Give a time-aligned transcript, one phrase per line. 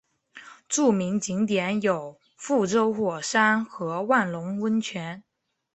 [0.67, 5.23] 著名景点有覆舟火山和万隆温泉。